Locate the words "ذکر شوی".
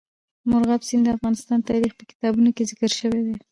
2.71-3.21